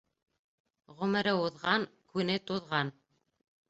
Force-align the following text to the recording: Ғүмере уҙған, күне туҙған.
Ғүмере 1.03 1.35
уҙған, 1.43 1.89
күне 2.15 2.43
туҙған. 2.51 2.95